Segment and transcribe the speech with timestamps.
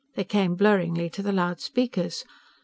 [0.15, 2.25] They came blurringly to the loud speakers.